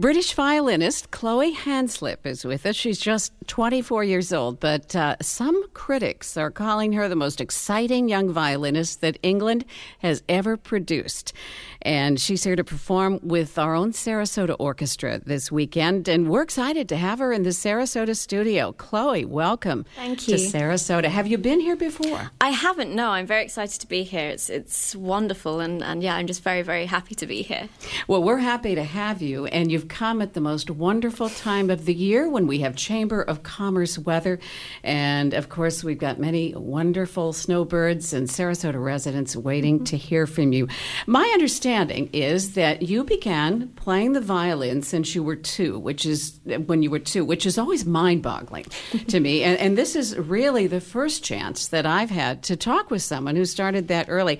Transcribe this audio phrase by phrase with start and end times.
[0.00, 2.74] British violinist Chloe Hanslip is with us.
[2.74, 8.08] She's just 24 years old, but uh, some critics are calling her the most exciting
[8.08, 9.66] young violinist that England
[9.98, 11.34] has ever produced.
[11.82, 16.08] And she's here to perform with our own Sarasota Orchestra this weekend.
[16.08, 18.72] And we're excited to have her in the Sarasota studio.
[18.72, 20.38] Chloe, welcome Thank you.
[20.38, 20.42] to.
[20.42, 21.08] Sarasota.
[21.08, 22.30] Have you been here before?
[22.40, 22.94] I haven't.
[22.94, 24.30] No, I'm very excited to be here.
[24.30, 27.68] It's it's wonderful, and, and yeah, I'm just very very happy to be here.
[28.08, 31.84] Well, we're happy to have you, and you've come at the most wonderful time of
[31.84, 34.38] the year when we have Chamber of Commerce weather.
[34.82, 39.84] And of course, we've got many wonderful snowbirds and Sarasota residents waiting mm-hmm.
[39.84, 40.68] to hear from you.
[41.06, 46.40] My understanding is that you began playing the violin since you were two, which is
[46.66, 48.64] when you were two, which is always mind boggling
[49.08, 49.40] to me.
[49.50, 53.36] And, and this is really the first chance that I've had to talk with someone
[53.36, 54.38] who started that early.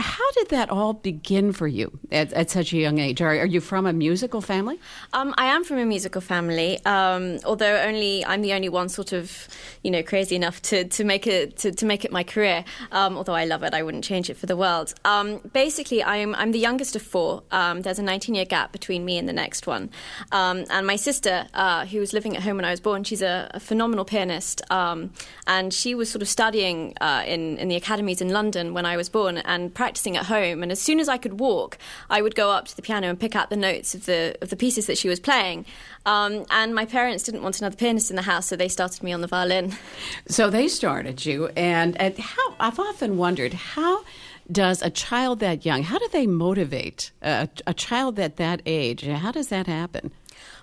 [0.00, 3.20] How did that all begin for you at, at such a young age?
[3.20, 4.80] Are, are you from a musical family?
[5.12, 9.12] Um, I am from a musical family, um, although only I'm the only one sort
[9.12, 9.46] of,
[9.84, 12.64] you know, crazy enough to, to make it to, to make it my career.
[12.92, 14.94] Um, although I love it, I wouldn't change it for the world.
[15.04, 17.42] Um, basically, I'm I'm the youngest of four.
[17.50, 19.90] Um, there's a 19 year gap between me and the next one,
[20.32, 23.22] um, and my sister, uh, who was living at home when I was born, she's
[23.22, 28.22] a, a phenomenal pianist, and she was sort of studying uh, in in the academies
[28.22, 30.62] in London when I was born and practicing at home.
[30.62, 33.18] And as soon as I could walk, I would go up to the piano and
[33.18, 35.64] pick out the notes of the of the pieces that she was playing.
[36.06, 39.12] Um, and my parents didn't want another pianist in the house, so they started me
[39.12, 39.72] on the violin.
[40.28, 44.04] So they started you, and, and how I've often wondered how
[44.50, 49.04] does a child that young how do they motivate a, a child at that age?
[49.04, 50.10] How does that happen?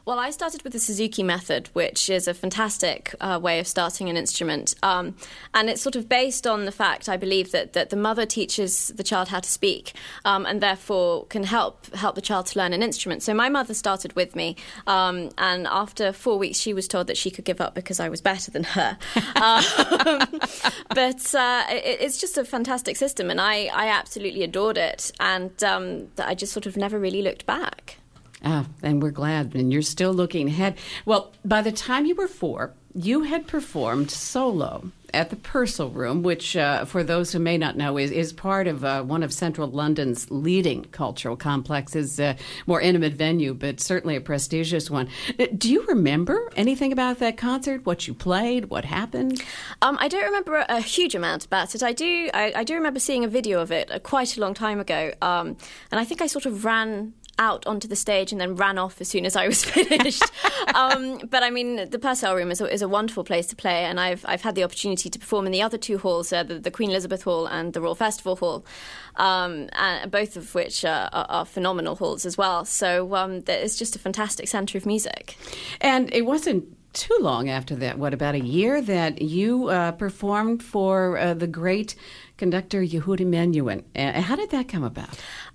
[0.08, 4.08] Well, I started with the Suzuki method, which is a fantastic uh, way of starting
[4.08, 4.74] an instrument.
[4.82, 5.18] Um,
[5.54, 8.88] and it's sort of based on the fact, I believe, that, that the mother teaches
[8.96, 12.72] the child how to speak um, and therefore can help help the child to learn
[12.72, 13.22] an instrument.
[13.22, 14.56] So my mother started with me.
[14.88, 18.08] Um, and after four weeks, she was told that she could give up because I
[18.08, 18.98] was better than her.
[19.38, 20.40] Um,
[20.96, 23.30] but uh, it, it's just a fantastic system.
[23.30, 25.12] And I, I absolutely adored it.
[25.20, 27.98] And um, I just sort of never really looked back.
[28.50, 29.56] Ah, and we're glad.
[29.56, 30.78] And you're still looking ahead.
[31.06, 36.22] Well, by the time you were four, you had performed solo at the Purcell Room,
[36.22, 39.34] which, uh, for those who may not know, is, is part of uh, one of
[39.34, 45.08] central London's leading cultural complexes, uh, more intimate venue, but certainly a prestigious one.
[45.40, 47.86] Uh, do you remember anything about that concert?
[47.86, 48.66] What you played?
[48.66, 49.42] What happened?
[49.82, 51.84] Um, I don't remember a huge amount about it.
[51.84, 52.30] I do.
[52.34, 55.14] I, I do remember seeing a video of it uh, quite a long time ago,
[55.22, 55.58] um,
[55.92, 59.00] and I think I sort of ran out onto the stage and then ran off
[59.02, 60.24] as soon as I was finished.
[60.76, 63.86] um, but I mean, the Purcell Room is a, is a, wonderful place to play,
[63.86, 66.60] and I've I've had the opportunity to perform in the other two halls, uh, the,
[66.60, 68.66] the, Queen Elizabeth Hall and the Royal Festival Hall,
[69.18, 69.70] um,
[70.10, 72.66] both of which are, are, are, phenomenal halls as well.
[72.66, 75.38] So um, it's just a fantastic centre of music.
[75.82, 78.00] And it wasn't too long after that.
[78.00, 81.96] What about a year that you uh, performed for uh, the great
[82.38, 83.84] conductor Yehudi Menuhin?
[83.96, 85.10] Uh, how did that come about?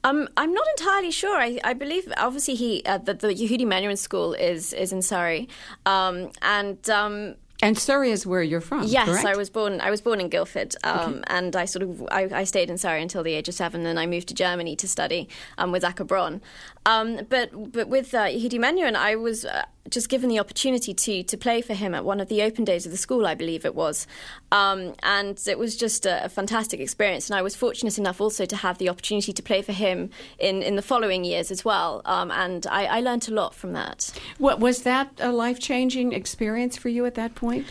[0.04, 1.36] Um, I'm not entirely sure.
[1.36, 5.48] I, I believe obviously he uh, the, the Yehudi Menuhin School is is in Surrey,
[5.86, 6.88] um, and.
[6.88, 8.82] Um, and Surrey is where you're from.
[8.88, 9.25] Yes, correct?
[9.25, 9.81] I was born.
[9.81, 11.22] I was born in Guildford, um, okay.
[11.28, 13.84] and I sort of I, I, stayed in Surrey until the age of seven.
[13.84, 16.42] Then I moved to Germany to study um, with Zakhar Bron.
[16.86, 21.22] Um, but but with uh, Yehudi Menuhin, I was uh, just given the opportunity to
[21.22, 23.65] to play for him at one of the open days of the school, I believe
[23.65, 24.06] it was,
[24.50, 27.28] um, and it was just a, a, fantastic experience.
[27.28, 30.62] And I was fortunate enough also to have the opportunity to play for him in,
[30.62, 32.03] in the following years as well.
[32.04, 34.12] Um, and I, I learned a lot from that.
[34.38, 37.66] What was that a life changing experience for you at that point?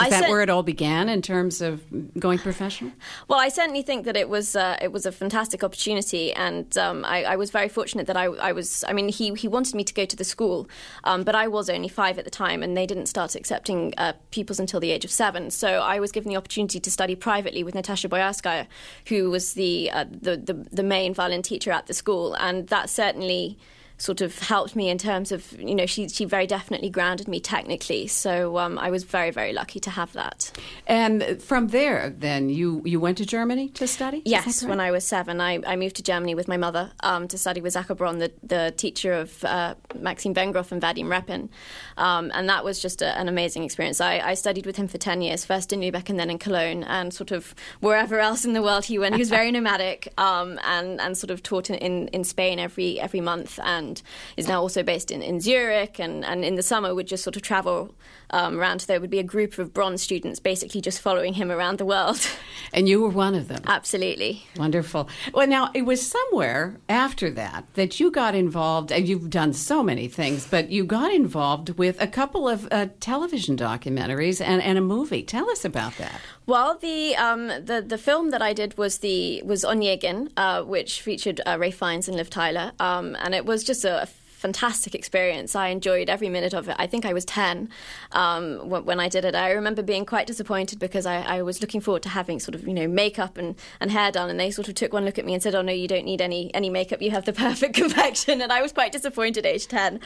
[0.00, 1.84] Is I that where it all began in terms of
[2.18, 2.90] going professional?
[3.28, 7.04] Well, I certainly think that it was uh, it was a fantastic opportunity, and um,
[7.04, 8.84] I, I, was very fortunate that I, I, was.
[8.88, 10.68] I mean, he he wanted me to go to the school,
[11.04, 14.14] um, but I was only five at the time, and they didn't start accepting uh,
[14.32, 15.48] pupils until the age of seven.
[15.52, 18.66] So I was given the opportunity to study privately with Natasha Boyarskaya,
[19.06, 22.90] who was the, uh, the the the main violin teacher at the school, and that
[22.90, 23.58] certainly
[23.98, 27.40] sort of helped me in terms of you know she she very definitely grounded me
[27.40, 28.06] technically.
[28.06, 30.50] So um, I was very very lucky to have that.
[30.86, 34.22] And from there then you you went to Germany to study?
[34.24, 35.40] Yes when I was seven.
[35.40, 38.72] I, I moved to Germany with my mother um, to study with Zakhar the, the
[38.76, 41.48] teacher of uh, Maxim Vengerov and Vadim Repin.
[41.96, 44.00] Um, and that was just a, an amazing experience.
[44.00, 46.82] I, I, studied with him for 10 years first in Lübeck and then in Cologne
[46.84, 49.14] and sort of wherever else in the world he went.
[49.14, 53.00] He was very nomadic um, and, and sort of taught in, in, in Spain every
[53.00, 54.02] every month and and
[54.36, 55.98] is now also based in, in Zurich.
[55.98, 57.94] And, and in the summer would just sort of travel
[58.30, 58.80] um, around.
[58.80, 62.20] There would be a group of Bron's students basically just following him around the world.
[62.72, 63.62] And you were one of them.
[63.66, 64.46] Absolutely.
[64.56, 65.08] Wonderful.
[65.32, 69.82] Well, now it was somewhere after that that you got involved, and you've done so
[69.82, 74.76] many things, but you got involved with a couple of uh, television documentaries and, and
[74.76, 75.22] a movie.
[75.22, 76.20] Tell us about that.
[76.46, 81.00] Well, the um, the the film that I did was the was Onegin, uh, which
[81.00, 84.06] featured uh, Ralph Fiennes and Liv Tyler, um, and it was just a, a
[84.44, 85.56] fantastic experience.
[85.56, 86.76] I enjoyed every minute of it.
[86.78, 87.70] I think I was 10
[88.12, 89.34] um, when I did it.
[89.34, 92.68] I remember being quite disappointed because I, I, was looking forward to having sort of,
[92.68, 94.28] you know, makeup and, and hair done.
[94.28, 96.04] And they sort of took one look at me and said, oh, no, you don't
[96.04, 97.00] need any, any makeup.
[97.00, 98.42] You have the perfect complexion.
[98.42, 99.98] And I was quite disappointed age 10.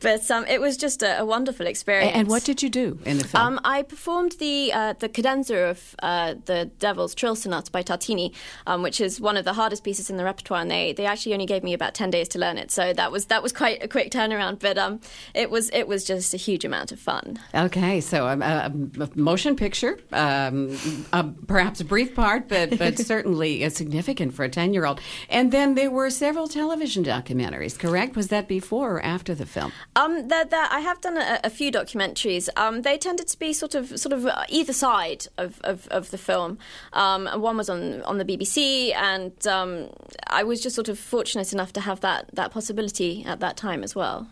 [0.00, 2.16] But um, it was just a, a, wonderful experience.
[2.16, 3.44] And what did you do in the film?
[3.44, 8.34] Um, I performed the, uh, the cadenza of uh, the Devil's Trill Sonata by Tartini,
[8.66, 10.62] um, which is one of the hardest pieces in the repertoire.
[10.62, 12.72] And they, they actually only gave me about 10 days to learn it.
[12.72, 15.00] So that was, that was quite a quick turnaround, but um,
[15.34, 17.38] it was it was just a huge amount of fun.
[17.54, 20.76] Okay, so um, a, a motion picture, um,
[21.12, 25.00] a, perhaps a brief part, but but certainly significant for a ten year old.
[25.28, 27.78] And then there were several television documentaries.
[27.78, 28.16] Correct?
[28.16, 29.72] Was that before or after the film?
[29.96, 32.48] Um, that, I have done a, a few documentaries.
[32.56, 36.18] Um, they tended to be sort of sort of either side of, of, of the
[36.18, 36.58] film.
[36.92, 39.90] Um, one was on on the BBC, and um,
[40.28, 43.73] I was just sort of fortunate enough to have that that possibility at that time
[43.74, 44.26] time as well.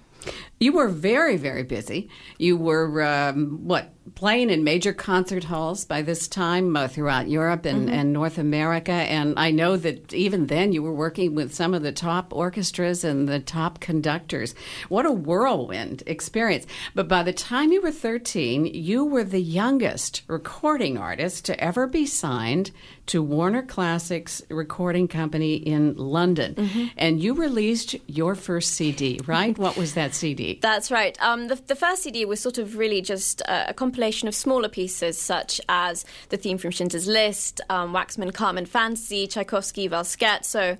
[0.61, 2.09] You were very, very busy.
[2.39, 7.65] You were, um, what, playing in major concert halls by this time uh, throughout Europe
[7.65, 7.95] and, mm-hmm.
[7.95, 8.93] and, North America.
[8.93, 13.05] And I know that even then you were working with some of the top orchestras
[13.05, 14.55] and the top conductors.
[14.89, 16.67] What a whirlwind experience.
[16.95, 21.87] But by the time you were 13, you were the youngest recording artist to ever
[21.87, 22.71] be signed
[23.07, 26.55] to Warner Classics Recording Company in London.
[26.55, 26.87] Mm-hmm.
[26.97, 29.57] And you released your first CD, right?
[29.59, 30.59] what was that CD?
[30.61, 31.17] That's right.
[31.21, 34.71] Um, the, the, first CD was sort of really just a, a, compilation of smaller
[34.71, 40.47] pieces, such as the theme from Schindler's List, um, Waxman Carmen Fancy, Tchaikovsky, Valsquette.
[40.47, 40.79] So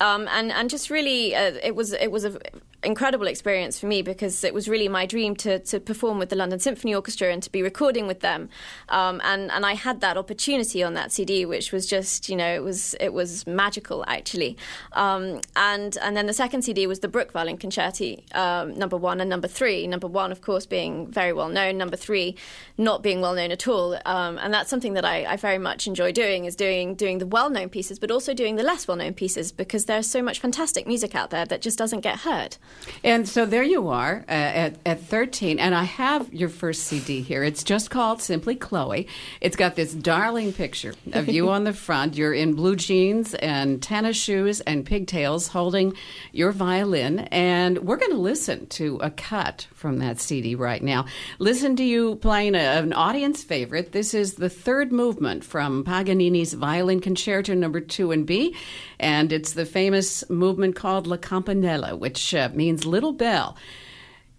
[0.00, 2.38] um, and and just really, uh, it was it was a
[2.84, 6.36] incredible experience for me because it was really my dream to, to perform with the
[6.36, 8.48] London Symphony Orchestra and to be recording with them.
[8.88, 12.52] Um, and and I had that opportunity on that CD, which was just you know
[12.54, 14.56] it was it was magical actually.
[14.92, 19.20] Um, and and then the second CD was the Bruch Violin Concerti, um, number one
[19.20, 19.86] and number three.
[19.86, 21.78] Number one, of course, being very well known.
[21.78, 22.36] Number three,
[22.78, 23.98] not being well known at all.
[24.04, 27.26] Um, and that's something that I, I very much enjoy doing is doing doing the
[27.26, 30.40] well known pieces, but also doing the less well known pieces because there's so much
[30.40, 32.56] fantastic music out there that just doesn't get heard.
[33.04, 37.20] And so there you are uh, at, at 13, and I have your first CD
[37.20, 37.42] here.
[37.42, 39.08] It's just called Simply Chloe.
[39.40, 42.16] It's got this darling picture of you on the front.
[42.16, 45.94] You're in blue jeans and tennis shoes and pigtails holding
[46.30, 51.06] your violin, and we're going to listen to a cut from that CD right now.
[51.40, 53.90] Listen to you playing a, an audience favorite.
[53.90, 58.54] This is the third movement from Paganini's Violin Concerto Number Two in B,
[59.00, 63.56] and it's the famous movement called La Campanella, which uh, means Little Bell.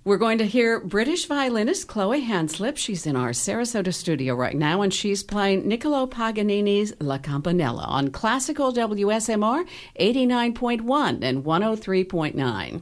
[0.05, 2.77] We're going to hear British violinist Chloe Hanslip.
[2.77, 8.11] She's in our Sarasota studio right now, and she's playing Niccolo Paganini's La Campanella on
[8.11, 9.67] classical WSMR
[9.99, 12.81] 89.1 and 103.9.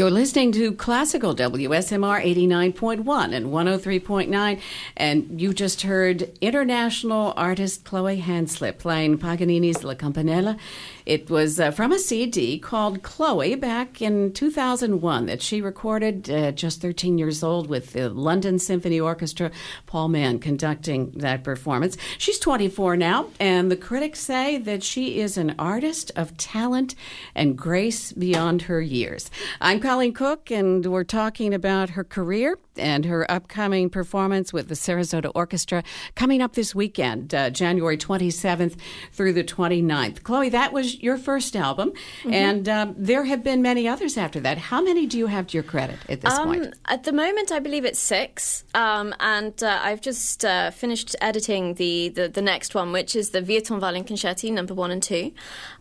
[0.00, 4.60] You're listening to Classical WSMR 89.1 and 103.9,
[4.96, 10.56] and you just heard international artist Chloe Hanslip playing Paganini's La Campanella.
[11.04, 16.52] It was uh, from a CD called Chloe back in 2001 that she recorded uh,
[16.52, 19.50] just 13 years old with the London Symphony Orchestra,
[19.84, 21.98] Paul Mann conducting that performance.
[22.16, 26.94] She's 24 now, and the critics say that she is an artist of talent
[27.34, 29.30] and grace beyond her years.
[29.60, 34.76] I'm Coleen Cook, and we're talking about her career and her upcoming performance with the
[34.76, 35.82] Sarasota Orchestra
[36.14, 38.76] coming up this weekend, uh, January 27th
[39.12, 40.22] through the 29th.
[40.22, 42.32] Chloe, that was your first album, mm-hmm.
[42.32, 44.58] and um, there have been many others after that.
[44.58, 46.74] How many do you have to your credit at this um, point?
[46.86, 51.74] At the moment, I believe it's six, um, and uh, I've just uh, finished editing
[51.74, 55.32] the, the, the, next one, which is the Vieuxtemps Violin Concerti, number one and two.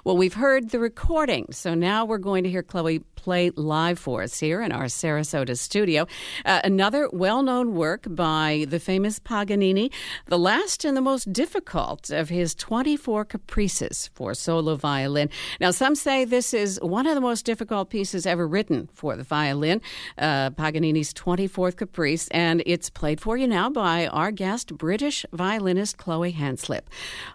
[0.05, 4.23] Well, we've heard the recording, so now we're going to hear Chloe play live for
[4.23, 6.07] us here in our Sarasota studio.
[6.45, 9.91] Uh, another well known work by the famous Paganini,
[10.27, 15.29] the last and the most difficult of his 24 caprices for solo violin.
[15.61, 19.25] Now, some say this is one of the most difficult pieces ever written for the
[19.25, 19.81] violin,
[20.17, 25.97] uh, Paganini's 24th caprice, and it's played for you now by our guest, British violinist
[25.97, 26.87] Chloe Hanslip,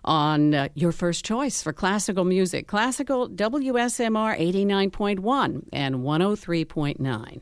[0.06, 7.42] on uh, your first choice for classical music, classical WSMR 89.1 and 103.9.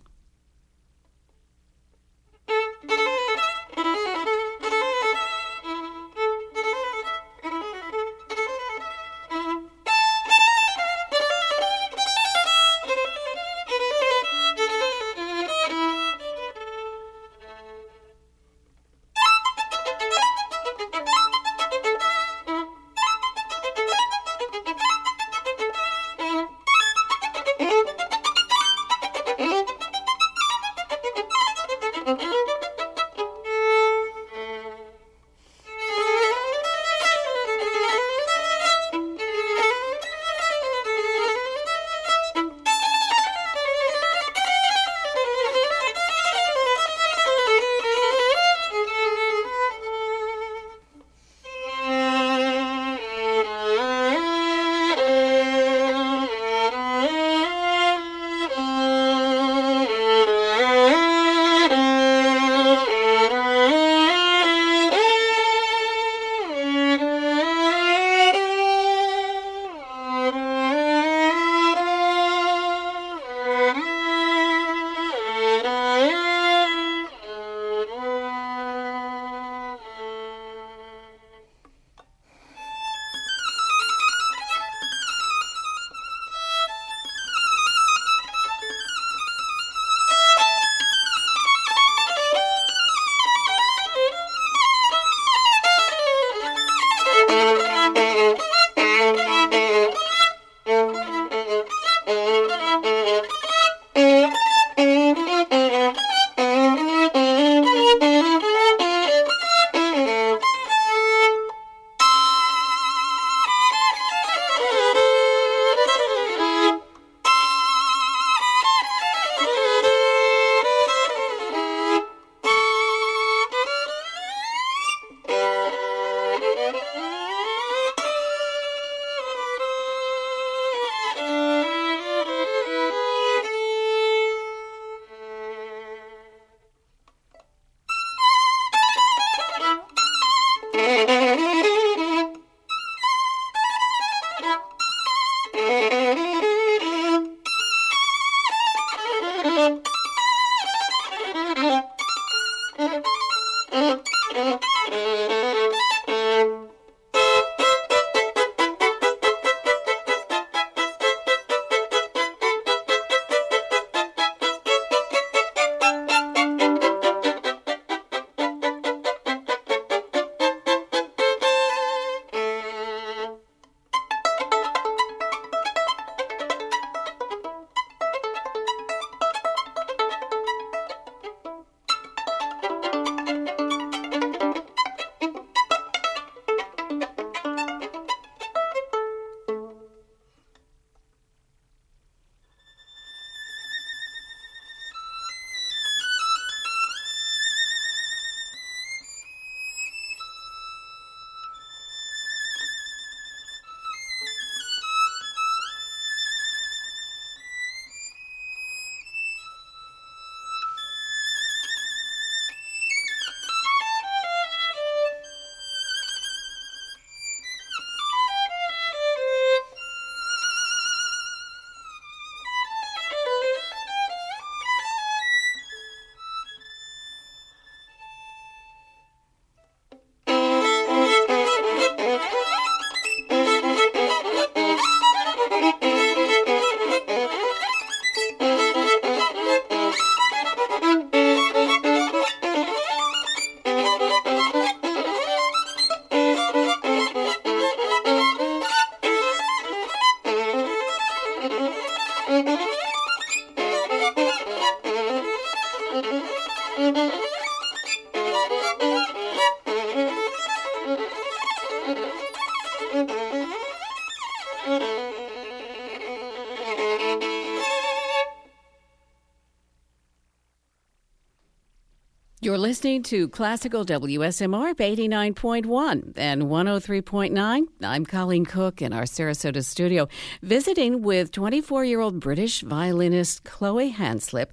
[272.92, 277.68] listening to Classical WSMR 89.1 and 103.9.
[277.82, 280.10] I'm Coleen Cook in our Sarasota studio,
[280.42, 284.48] visiting with 24 year old British violinist Chloe Hanslip,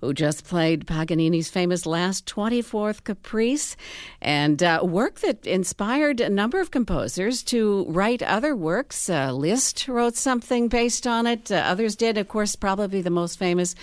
[0.00, 3.76] who just played Paganini's famous Last 24th Caprice,
[4.22, 9.10] and uh, work that inspired a number of composers to write other works.
[9.10, 12.18] Uh, Liszt wrote something based on it, uh, others did.
[12.18, 13.74] Of course, probably the most famous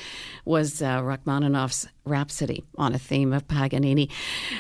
[0.46, 4.10] was uh, Rachmaninoff's Rhapsody on a theme of Paganini.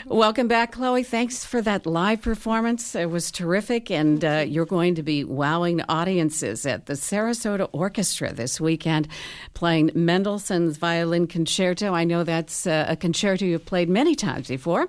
[0.05, 1.03] Welcome back, Chloe.
[1.03, 2.93] Thanks for that live performance.
[2.95, 8.33] It was terrific, and uh, you're going to be wowing audiences at the Sarasota Orchestra
[8.33, 9.07] this weekend,
[9.53, 11.93] playing Mendelssohn's Violin Concerto.
[11.93, 14.88] I know that's uh, a concerto you've played many times before,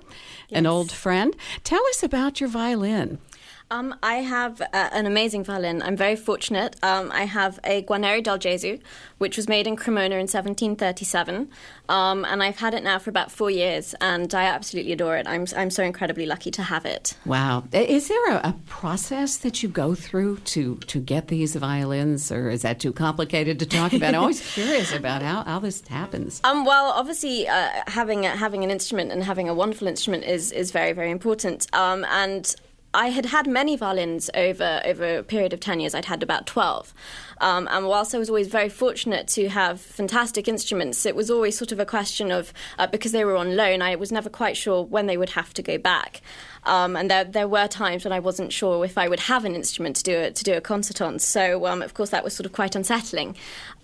[0.49, 0.59] yes.
[0.59, 1.35] an old friend.
[1.63, 3.19] Tell us about your violin.
[3.71, 5.83] Um, I have uh, an amazing violin.
[5.83, 6.75] I'm very fortunate.
[6.81, 8.79] Um, I have a Guarneri del Gesù,
[9.19, 11.47] which was made in Cremona in 1737,
[11.87, 15.27] um, and I've had it now for about four years, and I absolutely adore it.
[15.27, 17.15] I'm I'm so incredibly lucky to have it.
[17.25, 17.63] Wow!
[17.71, 22.49] Is there a, a process that you go through to to get these violins, or
[22.49, 24.15] is that too complicated to talk about?
[24.15, 26.41] I'm always curious about how, how this happens.
[26.43, 30.51] Um, well, obviously, uh, having a, having an instrument and having a wonderful instrument is
[30.51, 32.55] is very very important, um, and
[32.93, 35.93] I had had many violins over over a period of ten years.
[35.93, 36.91] I'd had about twelve,
[37.39, 41.55] um, and whilst I was always very fortunate to have fantastic instruments, it was always
[41.55, 43.83] sort of a question of uh, because they were on loan.
[43.83, 46.21] I was never quite sure when they would have to go back,
[46.63, 49.53] um, and there there were times when I wasn't sure if I would have an
[49.53, 51.19] instrument to do it to do a concert on.
[51.19, 53.35] So um, of course that was sort of quite unsettling.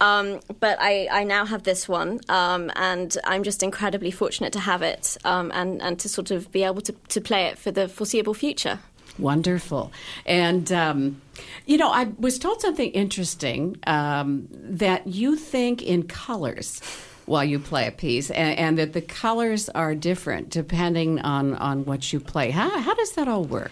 [0.02, 4.60] Um, but I, I now have this one, um, and I'm just incredibly fortunate to
[4.62, 7.70] have it um, and and to sort of be able to to play it for
[7.70, 8.80] the foreseeable future.
[9.18, 9.92] Wonderful.
[10.26, 11.22] And, um,
[11.66, 16.82] you know, I was told something interesting um, that you think in colors
[17.26, 21.84] while you play a piece, and, and, that the colors are different depending on, on
[21.84, 22.52] what you play.
[22.52, 23.72] How, how does that all work?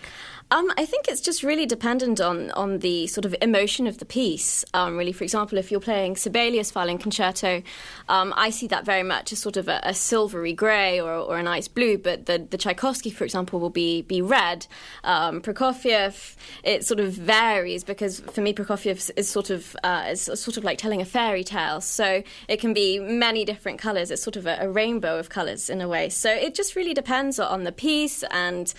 [0.53, 4.05] Um, I think it's just really dependent on on the sort of emotion of the
[4.05, 4.63] piece.
[4.75, 7.63] Um, really, for example, if you're playing Sibelius Violin Concerto,
[8.07, 11.39] um, I see that very much as sort of a, a silvery grey or, or,
[11.39, 11.97] a nice blue.
[11.97, 14.67] But the, the Tchaikovsky, for example, will be be red.
[15.03, 20.21] Um, Prokofiev, it sort of varies because for me, Prokofiev is sort of uh, is
[20.21, 21.81] sort of like telling a fairy tale.
[21.81, 24.11] So it can be many different colours.
[24.11, 26.09] It's sort of a, a rainbow of colours in a way.
[26.09, 28.71] So it just really depends on the piece and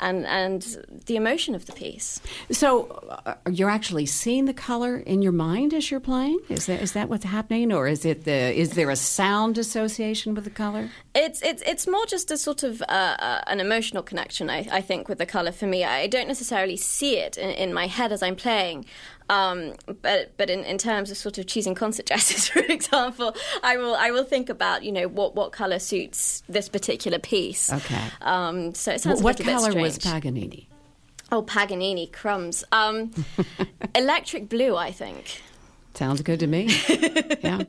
[0.00, 2.20] and and the emotion of the piece.
[2.50, 2.86] So
[3.26, 6.40] uh, you're actually seeing the color in your mind as you're playing.
[6.48, 10.34] Is that is that what's happening, or is it the is there a sound association
[10.34, 10.90] with the color?
[11.14, 12.84] It's it's it's more just a sort of uh,
[13.18, 14.50] uh, an emotional connection.
[14.50, 17.74] I, I think with the color for me, I don't necessarily see it in, in
[17.74, 18.86] my head as I'm playing.
[19.30, 23.76] Um, but but in, in terms of sort of choosing concert dresses, for example, I
[23.76, 27.72] will I will think about you know what, what color suits this particular piece.
[27.72, 28.04] Okay.
[28.22, 29.24] Um, so it sounds good.
[29.24, 30.66] what color was Paganini?
[31.30, 32.64] Oh, Paganini crumbs.
[32.72, 33.12] Um,
[33.94, 35.40] electric blue, I think.
[35.94, 36.68] Sounds good to me.
[37.40, 37.62] yeah.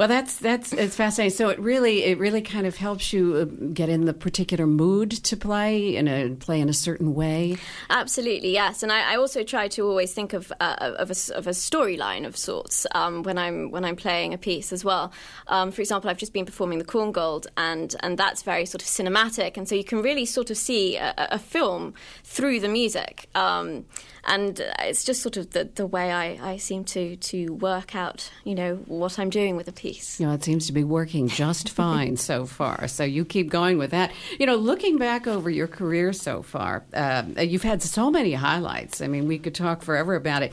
[0.00, 1.36] Well, that's that's it's fascinating.
[1.36, 5.10] So it really it really kind of helps you uh, get in the particular mood
[5.10, 7.58] to play and play in a certain way.
[7.90, 8.82] Absolutely, yes.
[8.82, 12.26] And I, I also try to always think of uh, of a, of a storyline
[12.26, 15.12] of sorts um, when I'm when I'm playing a piece as well.
[15.48, 18.88] Um, for example, I've just been performing the Korngold, and and that's very sort of
[18.88, 21.92] cinematic, and so you can really sort of see a, a film
[22.24, 23.28] through the music.
[23.34, 23.84] Um,
[24.24, 28.30] and it's just sort of the, the way I, I seem to, to work out,
[28.44, 30.20] you know, what I'm doing with a piece.
[30.20, 32.88] You know, it seems to be working just fine so far.
[32.88, 34.12] So you keep going with that.
[34.38, 39.00] You know, looking back over your career so far, uh, you've had so many highlights.
[39.00, 40.52] I mean, we could talk forever about it.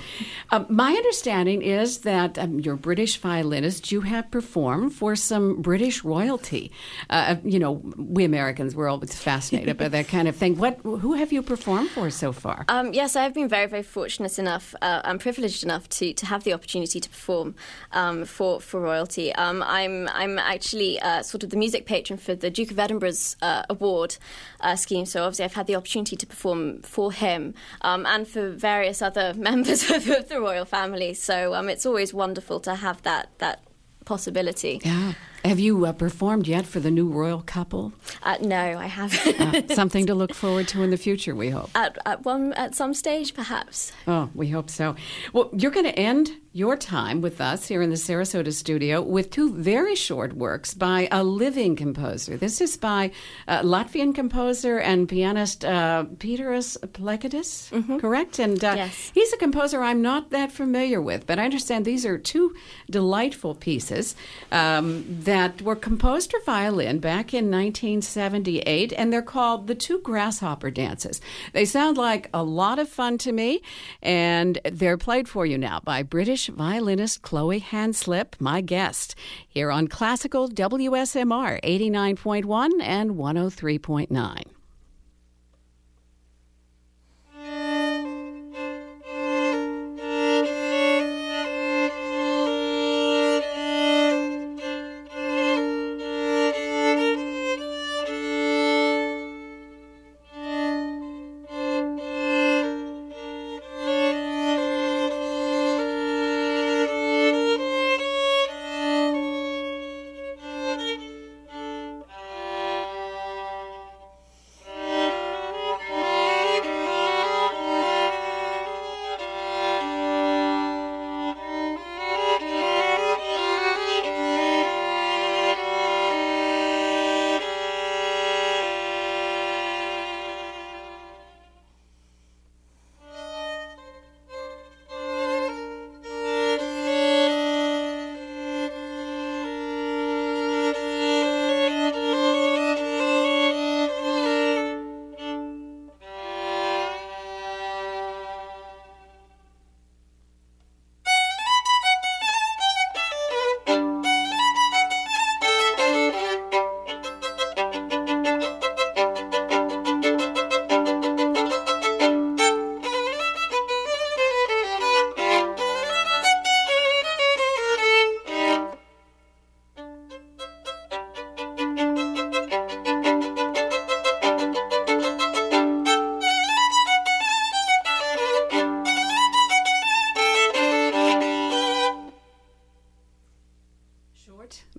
[0.51, 3.91] Um, my understanding is that um, you're a British violinist.
[3.91, 6.71] You have performed for some British royalty.
[7.09, 10.57] Uh, you know, we Americans, we're always fascinated by that kind of thing.
[10.57, 12.65] What, who have you performed for so far?
[12.67, 16.43] Um, yes, I've been very, very fortunate enough uh, and privileged enough to, to have
[16.43, 17.55] the opportunity to perform
[17.91, 19.33] um, for for royalty.
[19.33, 23.35] Um, I'm I'm actually uh, sort of the music patron for the Duke of Edinburgh's
[23.41, 24.17] uh, award
[24.61, 25.05] uh, scheme.
[25.05, 29.33] So obviously, I've had the opportunity to perform for him um, and for various other
[29.49, 31.15] members of the royal family.
[31.15, 33.63] So um, it's always wonderful to have that that
[34.05, 34.81] possibility.
[34.83, 35.13] Yeah.
[35.47, 37.93] Have you uh, performed yet for the new royal couple?
[38.21, 39.71] Uh, no, I haven't.
[39.71, 41.69] Uh, something to look forward to in the future, we hope.
[41.73, 43.93] At, at one at some stage, perhaps.
[44.07, 44.97] Oh, we hope so.
[45.31, 49.29] Well, you're going to end your time with us here in the Sarasota studio with
[49.29, 52.35] two very short works by a living composer.
[52.35, 53.11] This is by
[53.47, 57.99] uh, Latvian composer and pianist uh, Peteris Plakidis, mm-hmm.
[57.99, 58.39] correct?
[58.39, 59.11] And uh, yes.
[59.13, 62.55] he's a composer I'm not that familiar with, but I understand these are two
[62.89, 64.15] delightful pieces
[64.51, 70.71] um, that were composed for violin back in 1978, and they're called the Two Grasshopper
[70.71, 71.21] Dances.
[71.53, 73.61] They sound like a lot of fun to me,
[74.01, 79.15] and they're played for you now by British violinist Chloe Hanslip, my guest,
[79.47, 84.56] here on Classical WSMR 89.1 and 103.9.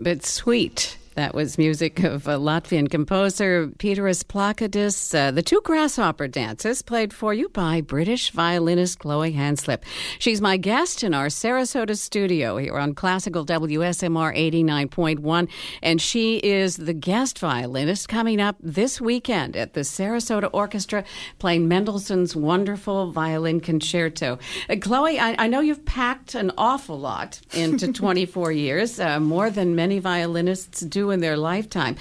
[0.09, 0.97] but sweet.
[1.18, 5.12] That was music of a Latvian composer Peteris Plakidis.
[5.12, 9.83] Uh, the two grasshopper dances played for you by British violinist Chloe Hanslip.
[10.20, 15.48] She's my guest in our Sarasota studio here on Classical WSMR 89.1,
[15.83, 21.02] and she is the guest violinist coming up this weekend at the Sarasota Orchestra
[21.40, 24.38] playing Mendelssohn's wonderful violin concerto.
[24.70, 29.50] Uh, Chloe, I, I, know you've packed an awful lot into 24 years, uh, more
[29.50, 31.97] than many violinists do in their lifetime.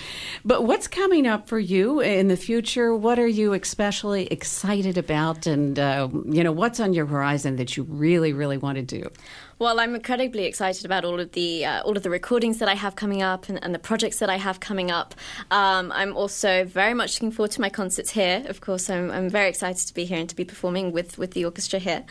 [0.46, 2.96] But what's coming up for you in the future?
[2.96, 5.48] What are you especially excited about?
[5.48, 9.10] And, uh, you know, what's on your horizon that you really, really want to do?
[9.60, 12.76] Well, I'm incredibly excited about all of the uh, all of the recordings that I
[12.76, 15.16] have coming up and, and the projects that I have coming up.
[15.50, 18.44] Um, I'm also very much looking forward to my concerts here.
[18.48, 21.32] Of course, I'm, I'm very excited to be here and to be performing with with
[21.32, 22.06] the orchestra here.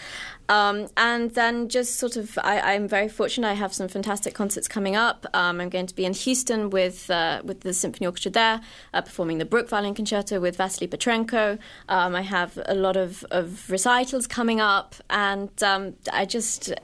[0.48, 3.48] Um, and then just sort of, I, am very fortunate.
[3.48, 5.26] I have some fantastic concerts coming up.
[5.34, 8.60] Um, I'm going to be in Houston with uh, with the symphony orchestra there,
[8.92, 11.60] uh, performing the Bruch Violin Concerto with Vasily Petrenko.
[11.88, 16.74] Um, I have a lot of, of recitals coming up, and um, I just